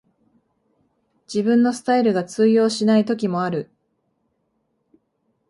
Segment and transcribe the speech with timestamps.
[1.31, 3.69] 自分のスタイルが通用しない時もある